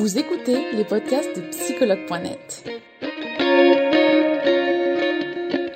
[0.00, 2.64] Vous écoutez les podcasts de psychologue.net.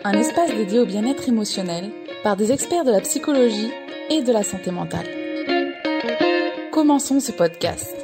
[0.03, 1.91] Un espace dédié au bien-être émotionnel
[2.23, 3.71] par des experts de la psychologie
[4.09, 5.05] et de la santé mentale.
[6.73, 7.95] Commençons ce podcast.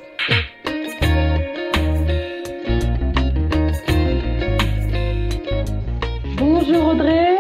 [6.37, 7.39] Bonjour Audrey.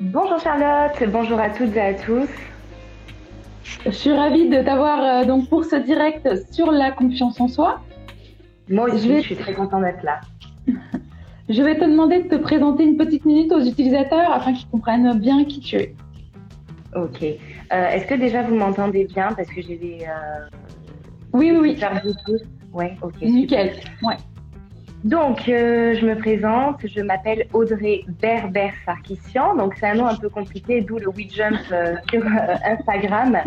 [0.00, 2.28] Bonjour Charlotte, bonjour à toutes et à tous.
[3.84, 7.82] Je suis ravie de t'avoir euh, donc pour ce direct sur la confiance en soi.
[8.68, 10.20] Moi aussi, je, suis très contente d'être là.
[11.48, 15.18] je vais te demander de te présenter une petite minute aux utilisateurs afin qu'ils comprennent
[15.18, 15.94] bien qui tu es.
[16.94, 17.22] Ok.
[17.22, 19.32] Euh, est-ce que déjà vous m'entendez bien?
[19.32, 19.98] Parce que j'ai des.
[20.08, 20.48] Euh,
[21.32, 22.36] oui, oui, oui.
[22.72, 23.20] Ouais, ok.
[23.22, 23.72] Nickel.
[24.02, 24.16] Ouais.
[25.04, 29.54] Donc, je me présente, je m'appelle Audrey Berber Sarkissian.
[29.54, 31.58] Donc, c'est un nom un peu compliqué, d'où le WeJump
[32.10, 32.22] sur
[32.64, 33.38] Instagram.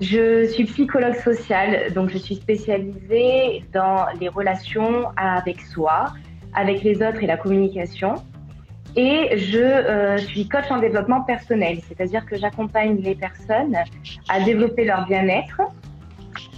[0.00, 6.06] Je suis psychologue sociale, donc je suis spécialisée dans les relations avec soi,
[6.54, 8.14] avec les autres et la communication.
[8.96, 13.76] Et je euh, suis coach en développement personnel, c'est-à-dire que j'accompagne les personnes
[14.30, 15.60] à développer leur bien-être,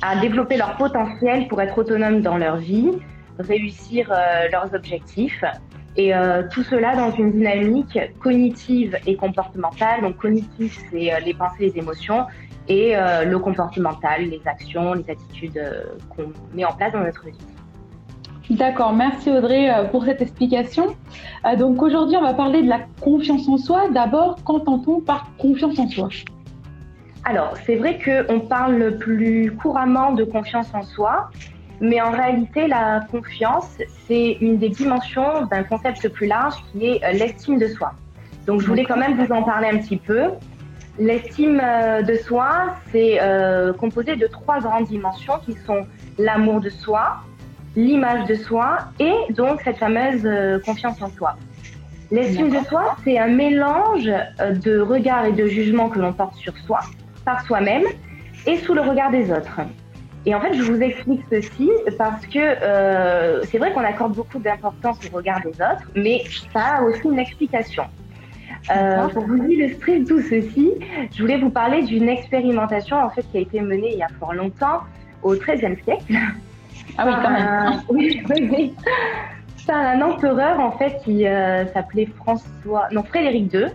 [0.02, 2.92] à développer leur potentiel pour être autonomes dans leur vie,
[3.40, 5.44] réussir euh, leurs objectifs.
[5.96, 10.02] Et euh, tout cela dans une dynamique cognitive et comportementale.
[10.02, 12.24] Donc cognitif, c'est les pensées, les émotions,
[12.72, 17.26] et euh, le comportemental, les actions, les attitudes euh, qu'on met en place dans notre
[17.26, 17.38] vie.
[18.50, 20.86] D'accord, merci Audrey euh, pour cette explication.
[21.58, 23.88] donc aujourd'hui, on va parler de la confiance en soi.
[23.90, 26.08] D'abord, qu'entend-on par confiance en soi?
[27.24, 31.30] Alors, c'est vrai qu'on parle le plus couramment de confiance en soi,
[31.80, 33.68] mais en réalité, la confiance,
[34.06, 37.92] c'est une des dimensions d'un concept plus large qui est l'estime de soi.
[38.46, 40.30] Donc, je voulais quand même vous en parler un petit peu.
[40.98, 45.86] L'estime euh, de soi, c'est euh, composé de trois grandes dimensions qui sont
[46.18, 47.16] l'amour de soi,
[47.76, 51.36] l'image de soi et donc cette fameuse euh, confiance en soi.
[52.10, 56.54] L'estime de soi, c'est un mélange de regard et de jugement que l'on porte sur
[56.58, 56.80] soi,
[57.24, 57.84] par soi-même
[58.46, 59.60] et sous le regard des autres.
[60.26, 64.98] Et en fait, je vous explique ceci parce que c'est vrai qu'on accorde beaucoup d'importance
[65.10, 66.22] au regard des autres, mais
[66.52, 67.84] ça a aussi une explication.
[68.70, 70.72] Euh, pour vous illustrer tout ceci,
[71.12, 74.08] je voulais vous parler d'une expérimentation en fait qui a été menée il y a
[74.20, 74.80] fort longtemps,
[75.22, 76.14] au XIIIe siècle.
[76.96, 77.82] Ah oui, quand même.
[77.88, 78.74] oui, oui,
[79.56, 83.66] C'est un empereur en fait qui euh, s'appelait François, non Frédéric II,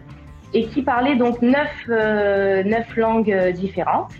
[0.54, 4.14] et qui parlait donc neuf, euh, neuf langues différentes.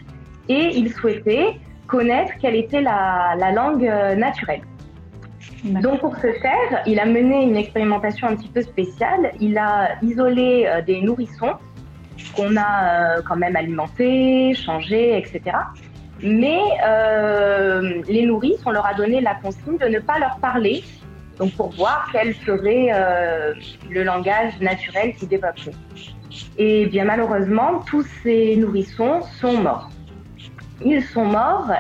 [0.50, 4.62] Et il souhaitait connaître quelle était la, la langue naturelle.
[5.64, 9.32] Donc pour ce faire, il a mené une expérimentation un petit peu spéciale.
[9.40, 11.54] Il a isolé euh, des nourrissons
[12.36, 15.58] qu'on a euh, quand même alimentés, changés, etc.
[16.22, 20.84] Mais euh, les nourrices, on leur a donné la consigne de ne pas leur parler,
[21.38, 22.90] donc pour voir quel serait
[23.90, 25.76] le langage naturel qu'ils développeraient.
[26.58, 29.90] Et bien malheureusement, tous ces nourrissons sont morts.
[30.84, 31.72] Ils sont morts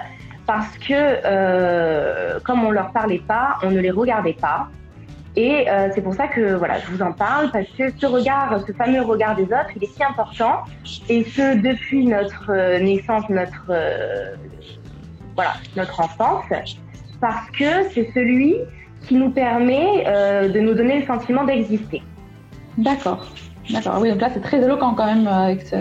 [0.47, 4.69] parce que euh, comme on leur parlait pas, on ne les regardait pas.
[5.35, 8.59] Et euh, c'est pour ça que voilà, je vous en parle parce que ce regard,
[8.65, 10.63] ce fameux regard des autres, il est si important
[11.09, 13.71] et ce depuis notre euh, naissance, notre
[15.35, 16.45] voilà, notre enfance,
[17.21, 18.55] parce que c'est celui
[19.07, 20.03] qui nous permet
[20.49, 22.01] de nous donner le sentiment d'exister.
[22.79, 23.27] D'accord,
[23.69, 23.99] d'accord.
[24.01, 25.75] Oui, donc là c'est très éloquent quand même avec ce.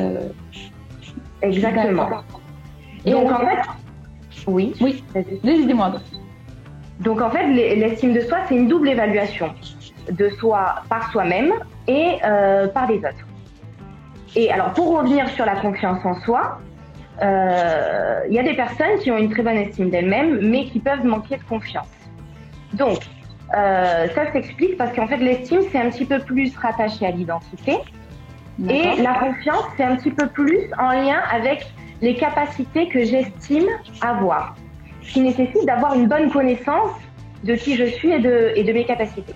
[1.41, 2.11] Exactement.
[3.07, 3.63] Et donc en fait,
[4.47, 4.75] oui.
[4.81, 5.03] Oui,
[5.43, 5.93] dis-moi.
[7.01, 9.53] Donc en fait, l'estime de soi, c'est une double évaluation
[10.11, 11.53] de soi par soi-même
[11.89, 13.27] et euh, par les autres.
[14.35, 16.61] Et alors pour revenir sur la confiance en soi,
[17.23, 20.81] euh, il y a des personnes qui ont une très bonne estime d'elles-mêmes, mais qui
[20.81, 21.89] peuvent manquer de confiance.
[22.75, 22.99] Donc
[23.57, 27.77] euh, ça s'explique parce qu'en fait l'estime c'est un petit peu plus rattaché à l'identité
[28.69, 31.65] et la confiance c'est un petit peu plus en lien avec
[32.03, 33.67] les capacités que j'estime
[34.01, 34.57] avoir,
[35.03, 36.93] ce qui nécessite d'avoir une bonne connaissance
[37.45, 39.35] de qui je suis et de, et de mes capacités.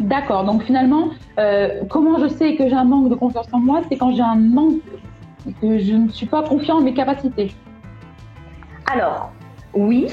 [0.00, 3.82] D'accord, donc finalement, euh, comment je sais que j'ai un manque de confiance en moi
[3.88, 4.80] C'est quand j'ai un manque,
[5.60, 7.52] que je ne suis pas confiant en mes capacités.
[8.92, 9.30] Alors,
[9.74, 10.06] oui.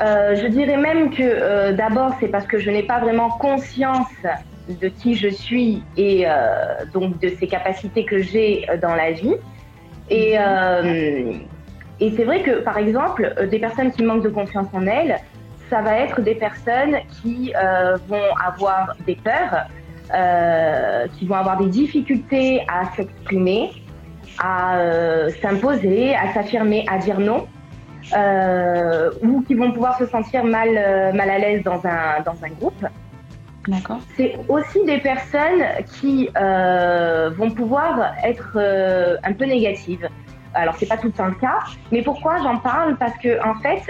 [0.00, 4.08] Euh, je dirais même que euh, d'abord, c'est parce que je n'ai pas vraiment conscience
[4.68, 6.26] de qui je suis et
[6.94, 9.34] donc de ces capacités que j'ai dans la vie.
[10.10, 11.32] Et, euh,
[12.00, 15.18] et c'est vrai que, par exemple, euh, des personnes qui manquent de confiance en elles,
[15.70, 19.66] ça va être des personnes qui euh, vont avoir des peurs,
[20.14, 23.70] euh, qui vont avoir des difficultés à s'exprimer,
[24.38, 27.46] à euh, s'imposer, à s'affirmer, à dire non.
[29.22, 30.70] ou qui vont pouvoir se sentir mal,
[31.14, 32.84] mal à l'aise dans un, dans un groupe.
[33.66, 34.00] D'accord.
[34.16, 35.62] C'est aussi des personnes
[35.94, 38.58] qui vont pouvoir être
[39.22, 40.08] un peu négatives.
[40.52, 41.58] Alors c'est pas tout le temps le cas,
[41.90, 42.96] mais pourquoi j'en parle?
[42.96, 43.82] Parce que en fait,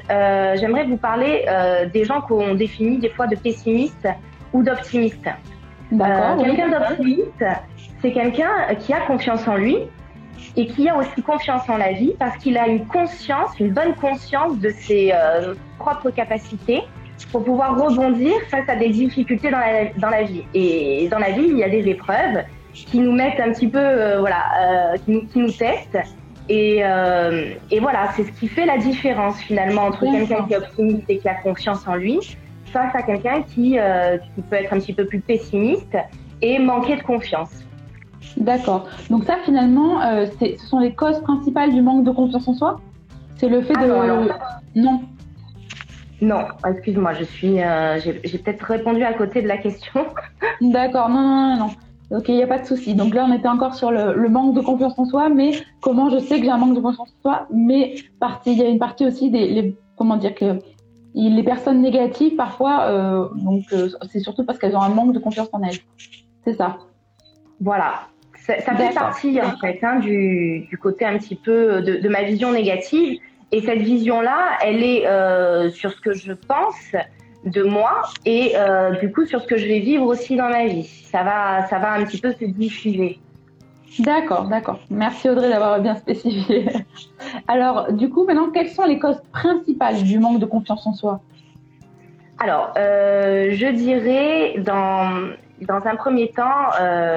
[0.59, 1.45] j'aimerais vous parler
[1.93, 4.09] des gens qu'on définit des fois de pessimistes
[4.53, 5.29] ou d'optimistes.
[5.91, 6.43] D'accord.
[6.43, 7.45] quelqu'un d'optimiste,
[8.01, 9.79] c'est quelqu'un qui a confiance en lui
[10.57, 13.95] et qui a aussi confiance en la vie parce qu'il a une conscience, une bonne
[13.95, 16.83] conscience de ses euh, propres capacités
[17.31, 20.45] pour pouvoir rebondir face à des difficultés dans la, dans la vie.
[20.55, 23.79] Et dans la vie, il y a des épreuves qui nous mettent un petit peu,
[23.79, 25.99] euh, voilà, euh, qui, nous, qui, nous, testent.
[26.49, 26.81] Et,
[27.71, 31.17] et voilà, c'est ce qui fait la différence finalement entre quelqu'un qui est optimiste et
[31.17, 32.19] qui a confiance en lui
[32.67, 33.79] face à quelqu'un qui,
[34.35, 35.97] qui peut être un petit peu plus pessimiste
[36.43, 37.65] et manquer de confiance.
[38.37, 38.87] D'accord.
[39.11, 42.81] Donc ça, finalement, euh, ce sont les causes principales du manque de confiance en soi?
[43.37, 43.87] C'est le fait de...
[43.87, 44.29] Non.
[44.75, 45.01] Non,
[46.69, 50.07] excuse-moi, je suis, euh, j'ai peut-être répondu à côté de la question.
[50.61, 51.71] D'accord, non, non, non, non.
[52.17, 52.95] Ok, il n'y a pas de souci.
[52.95, 56.19] Donc là, on était encore sur le, manque de confiance en soi, mais comment je
[56.19, 57.95] sais que j'ai un manque de confiance en soi Mais
[58.47, 60.59] il y a une partie aussi des, comment dire que
[61.15, 63.65] les personnes négatives parfois, euh, donc
[64.11, 65.79] c'est surtout parce qu'elles ont un manque de confiance en elles.
[66.45, 66.77] C'est ça.
[67.61, 68.09] Voilà,
[68.47, 73.19] ça, fait partie en fait hein, du, côté un petit peu de, ma vision négative.
[73.55, 76.97] Et cette vision-là, elle est euh, sur ce que je pense
[77.45, 80.67] de moi et euh, du coup sur ce que je vais vivre aussi dans ma
[80.67, 80.83] vie.
[80.83, 83.21] Ça va, ça va un petit peu se diffuser.
[84.01, 84.81] D'accord, d'accord.
[84.91, 86.67] Merci Audrey d'avoir bien spécifié.
[87.47, 91.21] Alors, du coup, maintenant, quelles sont les causes principales du manque de confiance en soi?
[92.41, 95.29] Alors, euh, je dirais dans
[95.61, 96.73] dans un premier temps,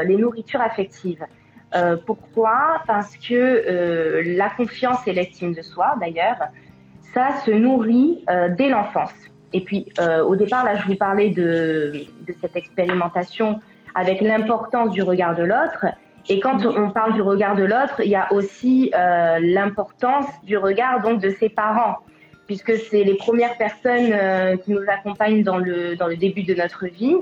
[0.06, 1.26] les nourritures affectives.
[1.76, 2.82] Euh, pourquoi?
[2.88, 6.38] Parce que euh, la confiance et l'estime de soi, d'ailleurs,
[7.14, 8.24] ça se nourrit
[8.58, 9.14] dès l'enfance.
[9.54, 9.88] Et puis,
[10.26, 13.60] au départ, là, je vous parlais de, de cette expérimentation
[13.96, 15.86] avec l'importance du regard de l'autre.
[16.30, 18.92] Et quand on parle du regard de l'autre, il y a aussi
[19.40, 21.96] l'importance du regard donc de ses parents,
[22.46, 26.86] puisque c'est les premières personnes qui nous accompagnent dans le, dans le début de notre
[26.88, 27.16] vie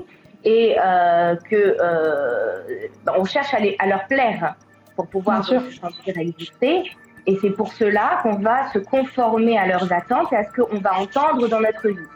[0.44, 4.54] et euh, que euh, on cherche à, à, leur plaire
[4.94, 6.84] pour pouvoir se sentir exister.
[7.26, 10.78] Et c'est pour cela qu'on va se conformer à leurs attentes et à ce qu'on
[10.78, 12.08] va entendre dans notre vie.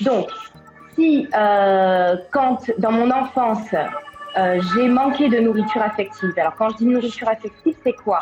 [0.00, 0.28] Donc,
[0.94, 3.74] si euh, quand dans mon enfance
[4.36, 8.20] euh, j'ai manqué de nourriture affective, alors quand je dis nourriture affective, c'est quoi?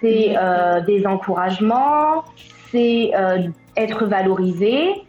[0.00, 2.24] C'est euh, des encouragements,
[2.70, 3.12] c'est
[3.76, 5.04] être valorisé,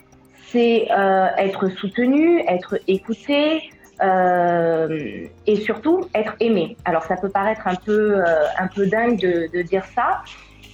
[0.51, 3.69] c'est euh, être soutenu, être écouté
[4.01, 6.77] euh, et surtout être aimé.
[6.85, 10.21] Alors ça peut paraître un peu euh, un peu dingue de, de, dire ça.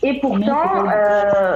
[0.04, 0.84] Et pourtant,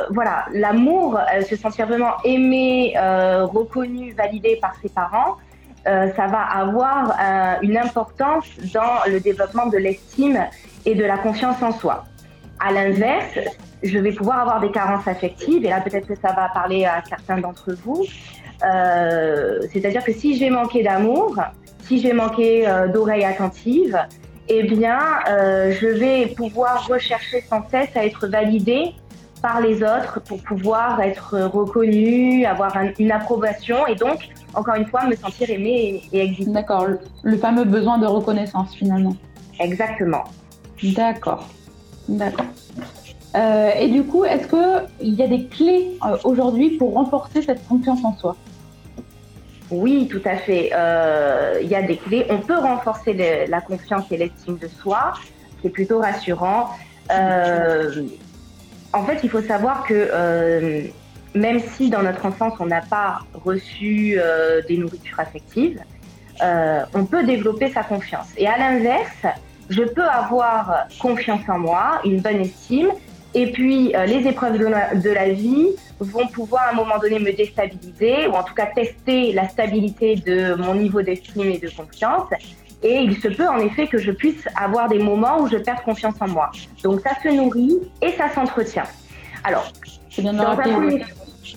[0.09, 5.37] voilà, l'amour, se sentir vraiment aimé, reconnu, validé par ses parents,
[5.85, 7.15] ça va avoir
[7.61, 10.43] une importance dans le développement de l'estime
[10.87, 12.05] et de la confiance en soi.
[12.59, 13.37] À l'inverse,
[13.83, 17.03] je vais pouvoir avoir des carences affectives, et là peut-être que ça va parler à
[17.07, 18.05] certains d'entre vous.
[18.63, 21.35] Euh, c'est-à-dire que si j'ai manqué d'amour,
[21.81, 23.97] si j'ai manqué euh, d'oreilles attentives,
[24.49, 24.99] eh bien,
[25.29, 28.93] euh, je vais pouvoir rechercher sans cesse à être validée
[29.41, 35.05] par les autres pour pouvoir être reconnue, avoir une approbation et donc, encore une fois,
[35.05, 36.51] me sentir aimée et, et exister.
[36.51, 36.85] D'accord,
[37.23, 39.15] le fameux besoin de reconnaissance finalement.
[39.59, 40.25] Exactement.
[40.83, 41.47] D'accord.
[42.07, 42.45] D'accord.
[43.35, 47.65] Euh, et du coup, est-ce qu'il y a des clés euh, aujourd'hui pour renforcer cette
[47.67, 48.35] confiance en soi?
[49.69, 50.71] Oui, tout à fait.
[50.73, 52.25] Euh, il y a des clés.
[52.29, 53.13] On peut renforcer
[53.47, 55.13] la confiance et l'estime de soi.
[55.61, 56.71] C'est plutôt rassurant.
[57.09, 60.91] en fait, il faut savoir que
[61.33, 64.19] même si dans notre enfance, on n'a pas reçu
[64.67, 65.79] des nourritures affectives,
[66.41, 68.27] on peut développer sa confiance.
[68.35, 69.25] Et à l'inverse,
[69.69, 72.91] je peux avoir confiance en moi, une bonne estime,
[73.33, 75.69] et puis euh, les épreuves de la, de la, vie
[75.99, 80.15] vont pouvoir à un moment donné me déstabiliser, ou en tout cas tester la stabilité
[80.15, 82.29] de mon niveau d'estime et de confiance.
[82.83, 85.83] Et il se peut en effet que je puisse avoir des moments où je perds
[85.83, 86.51] confiance en moi.
[86.83, 88.87] Donc ça se nourrit et ça s'entretient.
[89.43, 89.71] Alors,
[90.17, 91.03] bien dans premier...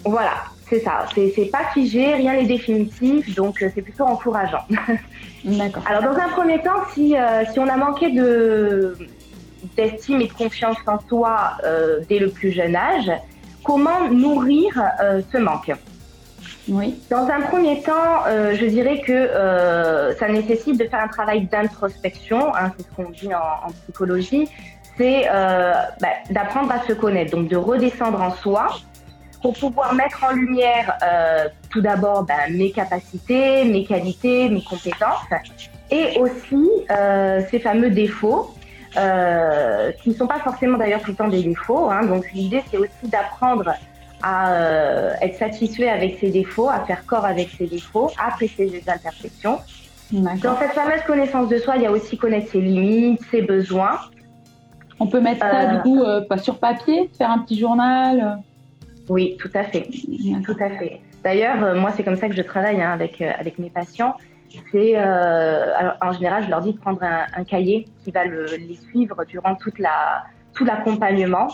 [0.05, 1.07] Voilà, c'est ça.
[1.15, 4.65] C'est pas figé, rien n'est définitif, donc euh, c'est plutôt encourageant.
[5.45, 5.83] D'accord.
[5.87, 8.97] Alors dans un premier temps, si, euh, si on a manqué de
[9.77, 13.11] d'estime et de confiance en soi euh, dès le plus jeune âge,
[13.63, 14.83] comment nourrir
[15.33, 15.73] ce manque?
[16.69, 17.01] Oui.
[17.11, 19.29] Dans un premier temps, je dirais que
[20.19, 24.49] ça nécessite de faire un travail d'introspection, hein, c'est ce qu'on dit en, en psychologie,
[24.97, 28.69] c'est euh, bah, d'apprendre à se connaître, donc de redescendre en soi
[29.43, 35.27] pour pouvoir mettre en lumière euh, tout d'abord bah, mes capacités, mes qualités, mes compétences
[35.91, 38.55] et aussi euh, ces fameux défauts
[38.97, 41.91] euh, qui ne sont pas forcément d'ailleurs tout le temps des défauts.
[41.91, 42.07] Hein.
[42.07, 43.75] Donc l'idée c'est aussi d'apprendre
[44.23, 48.69] à euh, être satisfait avec ses défauts, à faire corps avec ses défauts, à apprécier
[48.69, 49.59] ses imperfections.
[50.13, 53.99] Dans cette fameuse connaissance de soi, il y a aussi connaître ses limites, ses besoins.
[55.01, 58.39] On peut mettre ça du coup pas sur papier, faire un petit journal.
[59.09, 59.89] Oui, tout à fait,
[60.45, 61.01] tout à fait.
[61.25, 64.15] D'ailleurs, moi c'est comme ça que je travaille hein, avec avec mes patients
[64.71, 69.25] c'est euh, en général, je leur dis de prendre un, cahier qui va les suivre
[69.25, 71.49] durant toute la, tout l'accompagnement.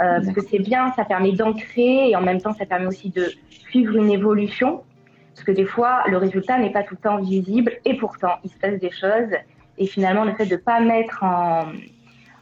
[0.00, 3.10] Euh, parce que c'est bien, ça permet d'ancrer et en même temps, ça permet aussi
[3.10, 4.82] de suivre une évolution.
[5.34, 8.50] Parce que des fois, le résultat n'est pas tout le temps visible et pourtant, il
[8.50, 9.30] se passe des choses.
[9.76, 11.66] Et finalement, le fait de ne pas mettre en,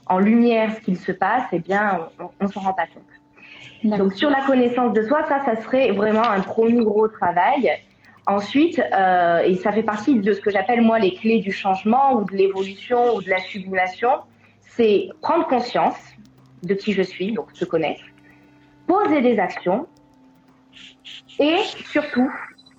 [0.06, 3.98] en, lumière ce qu'il se passe, eh bien, on ne s'en rend pas compte.
[3.98, 7.70] Donc, sur la connaissance de soi, ça, ça serait vraiment un premier gros travail.
[8.26, 12.14] Ensuite, euh, et ça fait partie de ce que j'appelle moi les clés du changement
[12.14, 14.11] ou de l'évolution ou de la sublimation,
[14.61, 15.97] c'est prendre conscience
[16.64, 18.02] de qui je suis, donc se connaître,
[18.88, 19.87] poser des actions
[21.38, 21.56] et
[21.92, 22.30] surtout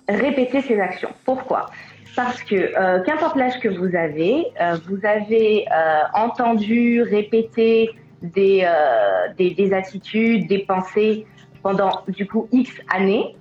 [0.06, 1.10] répéter ces actions.
[1.24, 1.70] Pourquoi?
[2.14, 7.90] Parce que euh, qu'importe l'âge que vous avez, euh, vous avez euh, entendu répéter
[8.20, 11.26] des, euh, des, des attitudes, des pensées
[11.62, 13.34] pendant du coup X années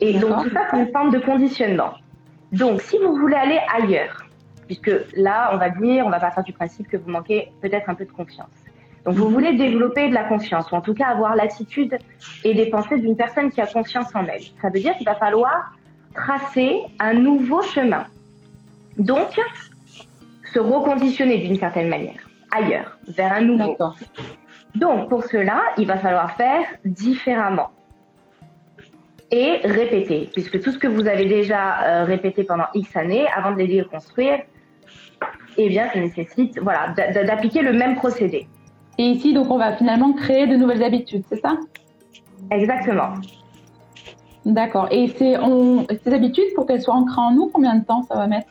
[0.00, 1.94] et donc tout ça, c'est une forme de conditionnement.
[2.52, 4.24] Donc si vous voulez aller ailleurs,
[4.66, 7.94] puisque là, on va dire, on va partir du principe que vous manquez peut-être un
[7.94, 8.48] peu de confiance.
[9.04, 11.96] Donc vous voulez développer de la confiance, ou en tout cas avoir l'attitude
[12.44, 14.42] et les pensées d'une personne qui a confiance en elle.
[14.60, 15.72] Ça veut dire qu'il va falloir
[16.14, 18.04] tracer un nouveau chemin.
[18.98, 19.40] Donc,
[20.52, 23.76] se reconditionner d'une certaine manière, ailleurs, vers un nouveau.
[24.74, 27.70] Donc, pour cela, il va falloir faire différemment
[29.30, 33.52] et répéter, puisque tout ce que vous avez déjà euh, répété pendant X années, avant
[33.52, 34.40] de les déconstruire,
[35.56, 38.46] eh bien, ça nécessite voilà, d'appliquer le même procédé.
[38.96, 41.58] Et ici, donc, on va finalement créer de nouvelles habitudes, c'est ça?
[42.50, 43.14] Exactement.
[44.44, 44.88] D'accord.
[44.90, 48.48] Et ces habitudes, pour qu'elles soient ancrées en nous, combien de temps ça va mettre?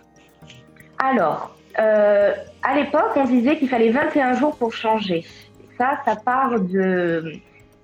[1.00, 5.26] Alors, euh, à l'époque, on disait qu'il fallait 21 jours pour changer.
[5.78, 7.34] Ça, ça part de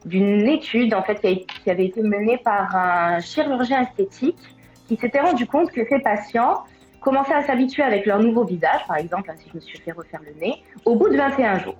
[0.05, 4.37] d'une étude en fait qui, avait été menée par un chirurgien esthétique
[4.87, 6.63] qui s'était rendu compte que ces patients
[6.99, 10.21] commençaient à s'habituer avec leur nouveau visage, par exemple, si je me suis fait refaire
[10.25, 10.55] le nez,
[10.85, 11.75] au bout de 21 jours.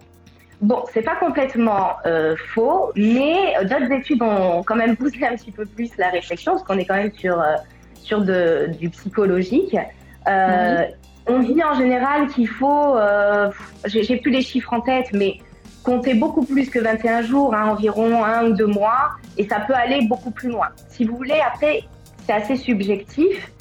[0.61, 5.51] Bon, c'est pas complètement euh, faux, mais d'autres études ont quand même poussé un petit
[5.51, 7.55] peu plus la réflexion, parce qu'on est quand même sur, euh,
[7.95, 9.77] sur de, du psychologique.
[10.27, 10.83] Euh,
[11.27, 12.95] On dit en général qu'il faut,
[13.85, 15.37] j'ai plus les chiffres en tête, mais
[15.83, 19.73] comptez beaucoup plus que 21 jours, hein, environ un ou deux mois, et ça peut
[19.73, 20.69] aller beaucoup plus loin.
[20.89, 21.83] Si vous voulez, après,
[22.25, 23.51] c'est assez subjectif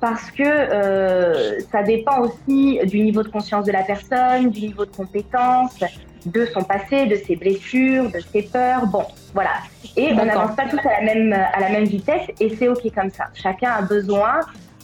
[0.00, 4.84] parce que euh, ça dépend aussi du niveau de conscience de la personne, du niveau
[4.84, 5.80] de compétence,
[6.24, 8.86] de son passé, de ses blessures, de ses peurs.
[8.86, 9.04] Bon,
[9.34, 9.50] voilà.
[9.96, 12.92] Et on n'avance pas tous à la même à la même vitesse, et c'est ok
[12.94, 13.24] comme ça.
[13.34, 14.40] Chacun a besoin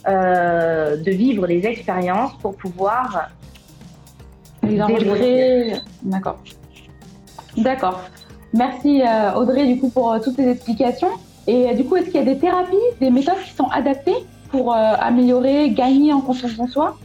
[0.08, 3.30] euh, de vivre les expériences pour pouvoir
[6.02, 6.38] D'accord.
[7.56, 8.00] D'accord.
[8.52, 11.10] Merci euh, Audrey du coup pour euh, toutes ces explications.
[11.46, 14.16] Et euh, du coup, est-ce qu'il y a des thérapies, des méthodes qui sont adaptées
[14.50, 16.96] pour améliorer, gagner en confiance en soi?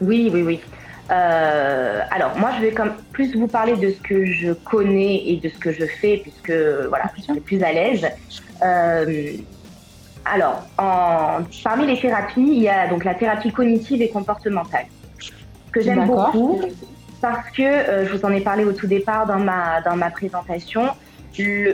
[0.00, 0.60] Oui, oui, oui.
[1.08, 5.48] alors moi, je vais comme plus vous parler de ce que je connais et de
[5.48, 6.52] ce que je fais, puisque
[6.88, 8.08] voilà, je suis plus à l'aise.
[10.24, 14.86] alors, en, parmi les thérapies, il y a donc la thérapie cognitive et comportementale
[15.70, 16.60] que j'aime beaucoup
[17.20, 20.10] parce que, euh, je vous en ai parlé au tout départ dans ma, dans ma
[20.10, 20.90] présentation,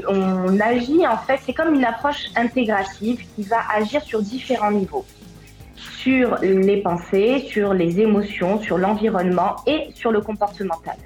[0.09, 5.05] on agit en fait, c'est comme une approche intégrative qui va agir sur différents niveaux.
[5.77, 10.97] Sur les pensées, sur les émotions, sur l'environnement et sur le comportemental.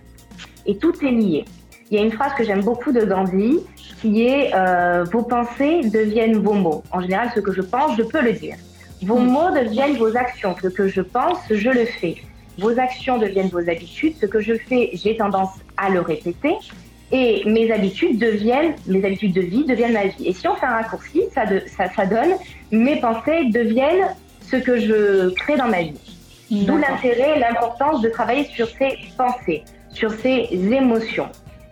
[0.64, 1.44] Et tout est lié.
[1.90, 3.60] Il y a une phrase que j'aime beaucoup de Gandhi
[4.00, 6.82] qui est euh, Vos pensées deviennent vos mots.
[6.90, 8.56] En général, ce que je pense, je peux le dire.
[9.02, 10.56] Vos mots deviennent vos actions.
[10.60, 12.16] Ce que je pense, je le fais.
[12.58, 14.14] Vos actions deviennent vos habitudes.
[14.20, 16.54] Ce que je fais, j'ai tendance à le répéter.
[17.12, 20.26] Et mes habitudes deviennent, mes habitudes de vie deviennent ma vie.
[20.26, 22.34] Et si on fait un raccourci, ça, ça, ça donne,
[22.72, 24.08] mes pensées deviennent
[24.40, 26.00] ce que je crée dans ma vie.
[26.50, 31.28] D'où l'intérêt et l'importance de travailler sur ces pensées, sur ces émotions.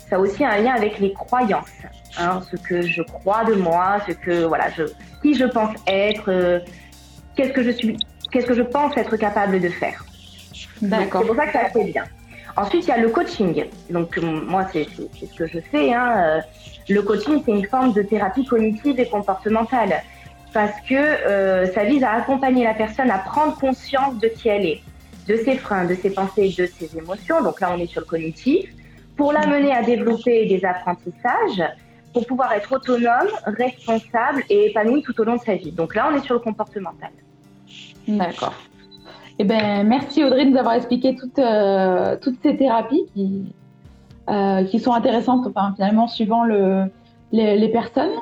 [0.09, 1.71] Ça a aussi un lien avec les croyances,
[2.19, 4.85] hein, ce que je crois de moi, ce que voilà, je,
[5.23, 6.61] qui je pense être, euh,
[7.37, 7.97] qu'est-ce que je suis,
[8.31, 10.05] qu'est-ce que je pense être capable de faire.
[10.81, 12.05] C'est pour ça que ça fait bien.
[12.57, 13.65] Ensuite, il y a le coaching.
[13.91, 15.93] Donc, moi, c'est ce que je fais.
[15.93, 16.41] Hein.
[16.89, 20.03] Le coaching, c'est une forme de thérapie cognitive et comportementale
[20.55, 24.65] parce que euh, ça vise à accompagner la personne à prendre conscience de qui elle
[24.65, 24.83] est,
[25.27, 27.43] de ses freins, de ses pensées, de ses émotions.
[27.43, 28.71] Donc là, on est sur le cognitif,
[29.17, 31.63] pour l'amener à développer des apprentissages,
[32.13, 35.73] pour pouvoir être autonome, responsable et épanoui tout au long de sa vie.
[35.73, 37.11] Donc là, on est sur le comportemental.
[38.07, 38.55] D'accord.
[39.39, 43.53] Eh ben, merci Audrey de nous avoir expliqué toutes, euh, toutes ces thérapies qui,
[44.31, 46.85] euh, qui sont intéressantes, enfin, finalement, suivant le,
[47.33, 48.13] les, les personnes.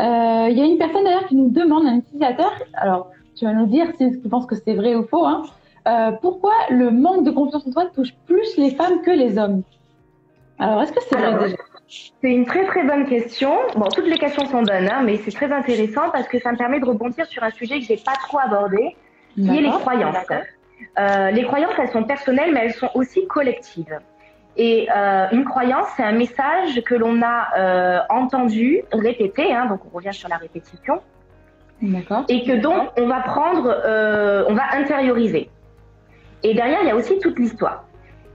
[0.00, 3.52] Euh, il y a une personne d'ailleurs qui nous demande, un utilisateur, alors tu vas
[3.52, 5.42] nous dire si tu penses que c'est vrai ou faux, hein,
[6.22, 9.62] pourquoi le manque de confiance en soi touche plus les femmes que les hommes?
[10.58, 11.56] Alors, est-ce que c'est vrai déjà?
[11.88, 13.52] C'est une très très bonne question.
[13.74, 16.58] Bon, toutes les questions sont bonnes, hein, mais c'est très intéressant parce que ça me
[16.58, 18.96] permet de rebondir sur un sujet que j'ai pas trop abordé,
[19.44, 20.16] qui est les croyances.
[20.98, 23.98] Euh, les croyances, elles sont personnelles, mais elles sont aussi collectives.
[24.56, 29.80] Et euh, une croyance, c'est un message que l'on a euh, entendu, répété, hein, donc
[29.86, 31.00] on revient sur la répétition,
[32.28, 35.48] et que donc on va prendre, euh, on va intérioriser.
[36.42, 37.84] Et derrière, il y a aussi toute l'histoire.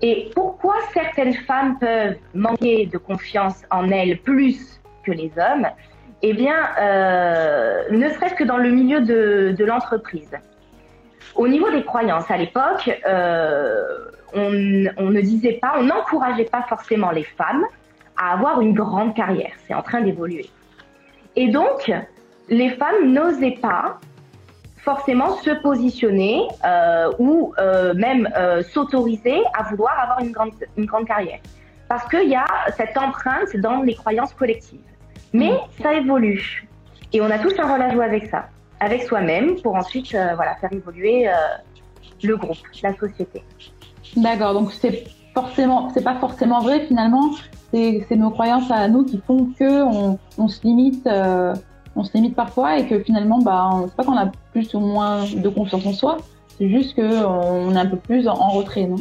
[0.02, 5.68] Et pourquoi certaines femmes peuvent manquer de confiance en elles plus que les hommes?
[6.22, 10.32] Eh bien, euh, ne serait-ce que dans le milieu de, de l'entreprise.
[11.36, 13.84] Au niveau des croyances, à l'époque, euh,
[14.34, 17.66] on, ne disait pas, on n'encourageait pas forcément les femmes
[18.18, 19.52] à avoir une grande carrière.
[19.68, 20.50] C'est en train d'évoluer.
[21.36, 21.92] Et donc,
[22.50, 24.00] les femmes n'osaient pas
[24.78, 28.30] forcément se positionner euh, ou euh, même
[28.72, 31.40] s'autoriser à vouloir avoir une grande, une grande carrière.
[31.90, 32.46] Parce qu'il y a
[32.78, 34.82] cette empreinte dans les croyances collectives.
[35.32, 36.68] Mais ça évolue.
[37.12, 38.46] Et on a tous un rôle à jouer avec ça,
[38.84, 41.28] avec soi-même, pour ensuite voilà, faire évoluer
[42.22, 43.44] le groupe, la société.
[44.16, 47.32] D'accord, donc c'est forcément, c'est pas forcément vrai finalement.
[47.72, 51.56] C'est nos croyances à nous qui font que on, on se limite, euh,
[51.96, 55.24] on se limite parfois et que finalement, bah, c'est pas qu'on a plus ou moins
[55.24, 56.18] de confiance en soi,
[56.56, 58.98] c'est juste que on est un peu plus en, retrait, non?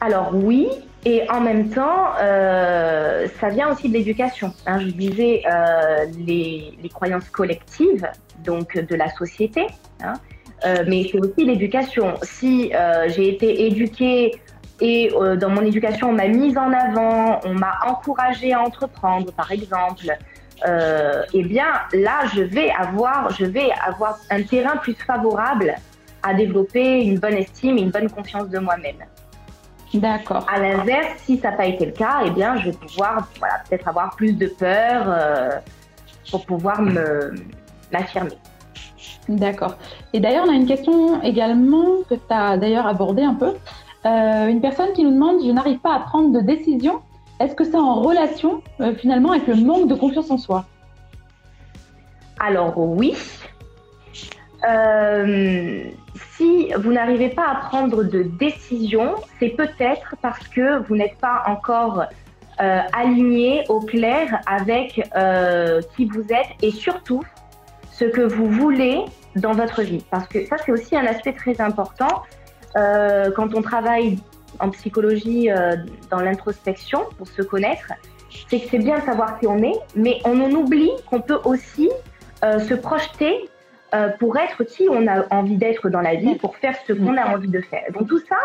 [0.00, 0.66] Alors oui,
[1.04, 4.54] et en même temps, euh, ça vient aussi de l'éducation.
[4.66, 4.78] Hein.
[4.80, 8.06] Je disais euh, les, croyances collectives,
[8.44, 9.66] donc de la société.
[10.02, 10.14] Hein.
[10.64, 12.14] Euh, mais c'est aussi l'éducation.
[12.22, 12.72] Si
[13.08, 14.32] j'ai été éduquée
[14.80, 19.50] et dans mon éducation, on m'a mise en avant, on m'a encouragée à entreprendre, par
[19.50, 20.06] exemple,
[20.64, 25.74] eh bien là, je vais avoir, je vais avoir un terrain plus favorable
[26.22, 29.04] à développer une bonne estime et une bonne confiance de moi-même.
[29.94, 30.46] D'accord.
[30.52, 33.62] À l'inverse, si ça n'a pas été le cas, eh bien, je vais pouvoir, voilà,
[33.68, 35.14] peut-être avoir plus de peur
[36.30, 36.80] pour pouvoir
[37.92, 38.30] m'affirmer.
[39.28, 39.76] D'accord.
[40.12, 43.54] Et d'ailleurs, on a une question également que tu as d'ailleurs abordée un peu.
[44.04, 47.02] Euh, une personne qui nous demande, je n'arrive pas à prendre de décision.
[47.38, 50.64] Est-ce que c'est en relation euh, finalement avec le manque de confiance en soi?
[52.40, 53.14] Alors oui.
[56.22, 61.18] Euh, si vous n'arrivez pas à prendre de décision, c'est peut-être parce que vous n'êtes
[61.18, 62.04] pas encore
[62.58, 65.02] aligné au clair avec
[65.96, 67.24] qui vous êtes et surtout
[67.90, 69.04] ce que vous voulez
[69.36, 70.04] dans votre vie.
[70.10, 72.22] Parce que ça, c'est aussi un aspect très important.
[72.76, 74.18] Euh, quand on travaille
[74.60, 75.76] en psychologie euh,
[76.10, 77.92] dans l'introspection pour se connaître,
[78.48, 81.40] c'est que c'est bien de savoir qui on est, mais on en oublie qu'on peut
[81.44, 81.90] aussi
[82.44, 83.48] euh, se projeter
[84.18, 87.34] pour être qui on a envie d'être dans la vie, pour faire ce qu'on a
[87.34, 87.84] envie de faire.
[87.92, 88.36] Donc tout ça,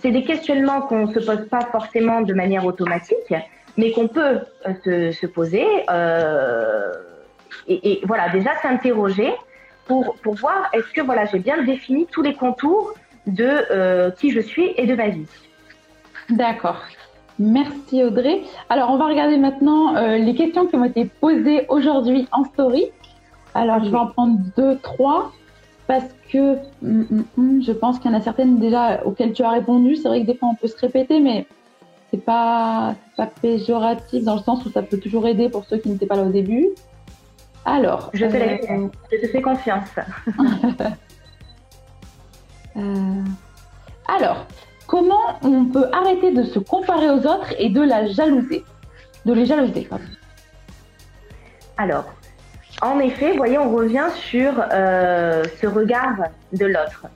[0.00, 3.34] c'est des questionnements qu'on ne se pose pas forcément de manière automatique,
[3.76, 4.38] mais qu'on peut
[4.84, 5.66] se, se, poser
[7.68, 9.32] et, voilà, déjà s'interroger
[9.86, 12.94] pour, pour voir est-ce que voilà, j'ai bien défini tous les contours
[13.26, 15.26] de euh, qui je suis et de ma vie.
[16.30, 16.82] D'accord.
[17.38, 18.42] Merci Audrey.
[18.68, 22.86] Alors on va regarder maintenant euh, les questions qui m'ont été posées aujourd'hui en story.
[23.54, 25.32] Alors je vais en prendre deux, trois
[25.86, 29.42] parce que hum, hum, hum, je pense qu'il y en a certaines déjà auxquelles tu
[29.42, 29.96] as répondu.
[29.96, 31.46] C'est vrai que des fois on peut se répéter, mais
[32.10, 35.88] c'est pas, pas péjoratif dans le sens où ça peut toujours aider pour ceux qui
[35.88, 36.68] n'étaient pas là au début.
[37.64, 39.88] Alors, je te, euh, je te fais confiance.
[42.74, 43.22] Euh,
[44.08, 44.46] alors,
[44.86, 48.64] comment on peut arrêter de se comparer aux autres et de la jalouser?
[49.26, 49.86] De les jalouser,
[51.76, 52.06] Alors,
[52.82, 56.16] en effet, voyez, on revient sur euh, ce regard
[56.52, 57.06] de l'autre.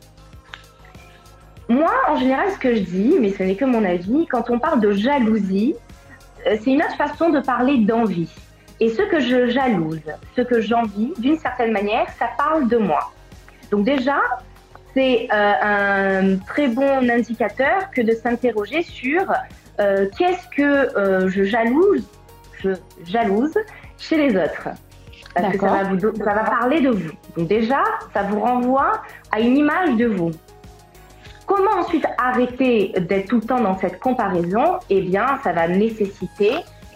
[1.68, 4.61] Moi, en général, ce que je dis, mais ce n'est que mon avis, quand on
[4.61, 5.74] parle de jalousie,
[6.44, 8.33] c'est une autre façon de parler d'envie.
[8.79, 10.00] Et ce que je jalouse,
[10.37, 13.11] ce que j'envie, d'une certaine manière, ça parle de moi.
[13.72, 14.20] Donc déjà,
[14.94, 19.24] c'est un très bon indicateur que de s'interroger sur
[19.76, 22.05] qu'est-ce que je jalouse,
[22.62, 22.70] je
[23.05, 23.55] jalouse
[23.98, 24.68] chez les autres.
[25.37, 27.11] Parce que ça va, vous, ça va parler de vous.
[27.37, 27.83] Donc déjà,
[28.14, 30.31] ça vous renvoie à une image de vous.
[31.46, 34.79] Comment ensuite arrêter d'être tout le temps dans cette comparaison?
[34.88, 36.53] Eh bien, ça va nécessiter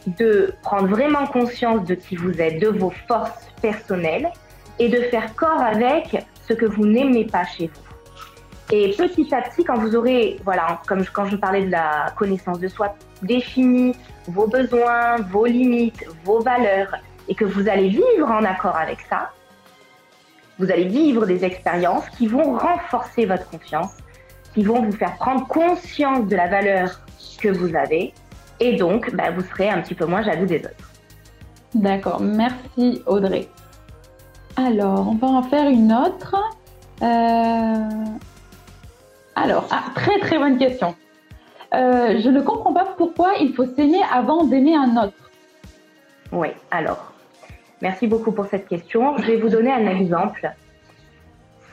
[0.06, 4.30] de prendre vraiment conscience de qui vous êtes, de vos forces personnelles
[4.78, 8.74] et de faire corps avec ce que vous n'aimez pas chez vous.
[8.74, 12.58] Et petit à petit, quand vous aurez, voilà, comme quand je parlais de la connaissance
[12.58, 13.94] de soi, défini
[14.26, 16.94] vos besoins, vos limites, vos valeurs,
[17.28, 19.30] et que vous allez vivre en accord avec ça,
[20.58, 23.92] vous allez vivre des expériences qui vont renforcer votre confiance,
[24.54, 27.00] qui vont vous faire prendre conscience de la valeur
[27.40, 28.12] que vous avez,
[28.60, 30.90] et donc bah, vous serez un petit peu moins jaloux des autres.
[31.74, 33.48] D'accord, merci Audrey.
[34.56, 36.36] Alors, on va en faire une autre.
[37.02, 38.04] Euh,
[39.36, 40.94] alors, ah, très très bonne question.
[41.72, 45.30] Euh, je ne comprends pas pourquoi il faut s'aimer avant d'aimer un autre.
[46.32, 47.09] Oui, alors,
[47.80, 49.16] merci beaucoup pour cette question.
[49.18, 50.50] Je vais vous donner un exemple.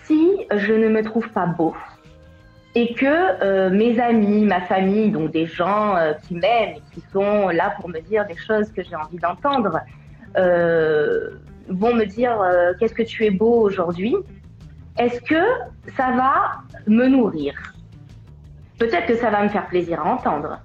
[0.03, 1.75] Si je ne me trouve pas beau
[2.75, 7.49] et que euh, mes amis, ma famille, donc des gens euh, qui m'aiment qui sont
[7.49, 9.79] là pour me dire des choses que j'ai envie d'entendre,
[11.69, 12.37] vont me dire
[12.79, 14.15] qu'est-ce que tu es beau aujourd'hui,
[14.97, 15.43] est-ce que
[15.95, 17.53] ça va me nourrir?
[18.79, 20.59] Peut-être que ça va me faire plaisir à entendre.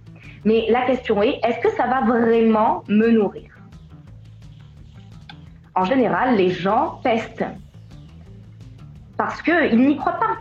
[0.44, 3.52] Mais la question est, est-ce que ça va vraiment me nourrir?
[5.75, 7.45] En général, les gens pestent
[9.17, 10.37] parce qu'ils n'y croient pas.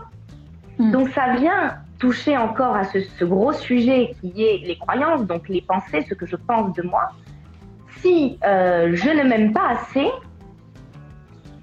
[0.77, 0.91] Hmm.
[0.91, 5.61] Donc ça vient toucher encore à ce, gros sujet qui est les croyances, donc les
[5.61, 7.09] pensées, ce que je pense de moi.
[7.97, 10.09] Si euh, je ne m'aime pas assez,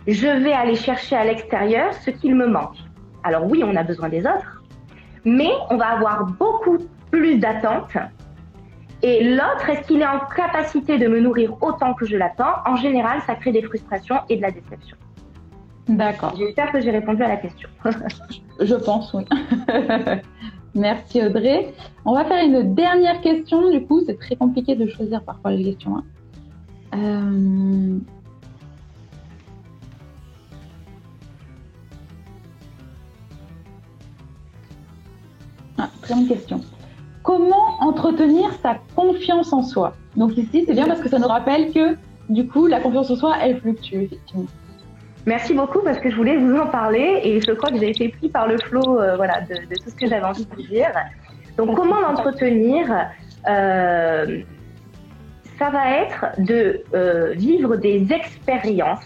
[0.06, 2.76] je vais aller chercher à l'extérieur ce qu'il me manque.
[3.24, 4.62] Alors oui, on a besoin des autres,
[5.24, 6.78] mais on va avoir beaucoup
[7.10, 7.98] plus d'attentes.
[9.02, 12.54] Et l'autre, est-ce qu'il est en capacité de me nourrir autant que je l'attends?
[12.66, 14.96] En général, ça crée des frustrations et de la déception.
[15.88, 16.34] D'accord.
[16.36, 17.68] J'espère que j'ai répondu à la question.
[18.60, 19.24] je pense, oui.
[20.74, 21.72] Merci Audrey.
[22.04, 23.70] On va faire une dernière question.
[23.70, 25.96] Du coup, c'est très compliqué de choisir parfois les questions.
[25.96, 26.04] Hein.
[26.94, 27.98] Euh,
[35.80, 36.60] Ah, très bonne question.
[37.28, 41.74] Comment entretenir sa confiance en soi Donc ici, c'est bien parce que ça nous rappelle
[41.74, 41.94] que
[42.30, 44.46] du coup, la confiance en soi, elle fluctue effectivement.
[45.26, 48.08] Merci beaucoup parce que je voulais vous en parler et je crois que j'ai été
[48.08, 50.90] pris par le flot euh, voilà, de, tout ce que j'avais envie de vous dire.
[51.58, 52.86] Donc comment l'entretenir
[53.46, 54.40] euh,
[55.58, 59.04] Ça va être de euh, vivre des expériences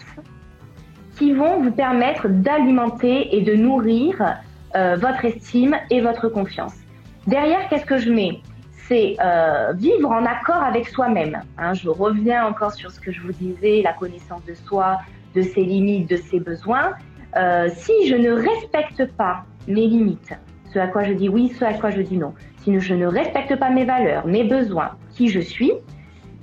[1.17, 4.37] qui vont vous permettre d'alimenter et de nourrir
[4.73, 6.82] votre estime et votre confiance.
[7.27, 8.41] Derrière, qu'est-ce que je mets?
[8.87, 11.41] C'est euh, vivre en accord avec soi-même.
[11.57, 11.73] Hein.
[11.73, 14.99] je reviens encore sur ce que je vous disais, la connaissance de soi,
[15.33, 16.93] de ses limites, de ses besoins.
[17.37, 20.33] Euh, si je ne respecte pas mes limites,
[20.73, 23.07] ce à quoi je dis oui, ce à quoi je dis non, si je ne
[23.07, 25.71] respecte pas mes valeurs, mes besoins, qui je suis,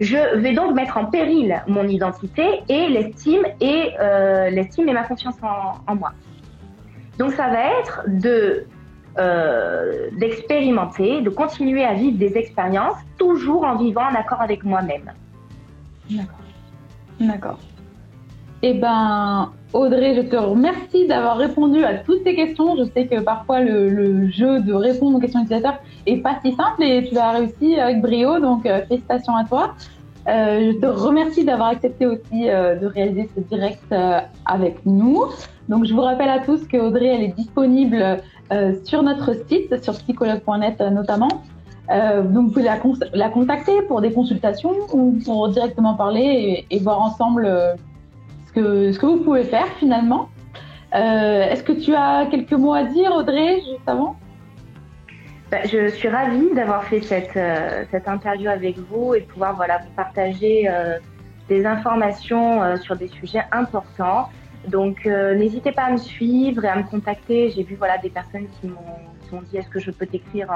[0.01, 3.91] je vais donc mettre en péril mon identité et l'estime et
[4.51, 6.13] l'estime et ma confiance en moi.
[7.19, 8.67] Donc ça va être de
[9.19, 15.13] euh, d'expérimenter, de continuer à vivre des expériences, toujours en vivant en accord avec moi-même.
[16.09, 16.39] D'accord.
[17.21, 17.59] D'accord.
[18.63, 22.77] Eh ben, Audrey, je te remercie d'avoir répondu à toutes ces questions.
[22.77, 26.83] Je sais que parfois le, jeu de répondre aux questions utilisateurs est pas si simple
[26.83, 29.75] et tu l'as réussi avec brio, donc euh, félicitations à toi.
[30.29, 33.95] Euh, je te remercie d'avoir accepté aussi de réaliser ce direct
[34.47, 35.25] avec nous.
[35.71, 38.21] Donc, je vous rappelle à tous qu'Audrey, elle est disponible
[38.53, 41.29] euh, sur notre site, sur psychologue.net euh, notamment.
[41.91, 42.69] Euh, donc, vous pouvez
[43.13, 47.49] la, contacter pour des consultations ou pour directement parler et, voir ensemble
[48.49, 50.29] ce, que, ce que vous pouvez faire finalement.
[50.93, 54.17] Est-ce que tu as quelques mots à dire, Audrey, juste avant?
[55.51, 57.39] Bah, je suis ravie d'avoir fait cette,
[57.91, 60.69] cette interview avec vous et de pouvoir voilà, vous partager
[61.49, 64.29] des informations sur des sujets importants.
[64.69, 67.51] Donc euh, n'hésitez pas à me suivre et à me contacter.
[67.51, 70.51] J'ai vu voilà des personnes qui m'ont dit est-ce que je peux t'écrire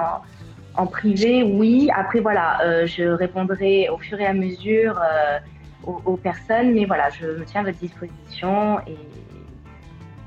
[0.76, 1.42] en, privé?
[1.42, 1.88] Oui.
[1.94, 5.38] Après voilà, euh, je répondrai au fur et à mesure euh,
[5.86, 8.96] aux, personnes, mais voilà, je me tiens à votre disposition et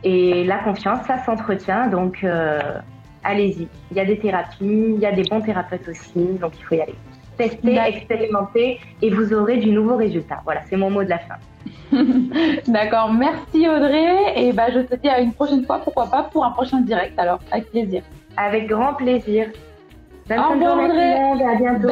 [0.03, 1.87] et la confiance, ça s'entretient.
[1.87, 2.25] Donc
[3.27, 3.67] allez-y.
[3.91, 4.57] Il y a des thérapies,
[4.95, 6.95] il y a des bons thérapeutes aussi, donc il faut y aller.
[7.37, 10.41] Tester, expérimenter et vous aurez du nouveau résultat.
[10.43, 11.35] Voilà, c'est mon mot de la fin.
[12.67, 14.33] D'accord, merci Audrey.
[14.35, 17.13] Et bah, je te dis à une prochaine fois, pourquoi pas, pour un prochain direct
[17.19, 18.01] alors, avec plaisir.
[18.37, 19.49] Avec grand plaisir.
[20.27, 21.45] Bonne fin de journée Audrey.
[21.45, 21.87] à bientôt.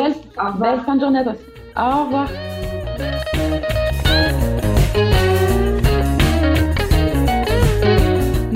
[0.59, 1.45] belle fin de journée à toi aussi.
[1.77, 3.61] Au revoir.